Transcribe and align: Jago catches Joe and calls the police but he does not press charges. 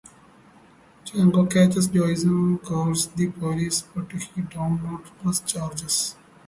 Jago 1.13 1.45
catches 1.45 1.85
Joe 1.89 2.05
and 2.05 2.59
calls 2.63 3.05
the 3.09 3.27
police 3.27 3.83
but 3.93 4.11
he 4.11 4.41
does 4.41 4.57
not 4.81 5.03
press 5.21 5.41
charges. 5.41 6.15